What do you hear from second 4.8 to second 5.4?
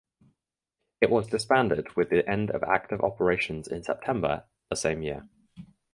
year.